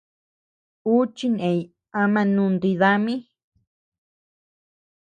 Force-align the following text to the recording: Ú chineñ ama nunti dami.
Ú 0.93 0.95
chineñ 1.15 1.57
ama 2.01 2.21
nunti 2.35 2.69
dami. 2.81 3.15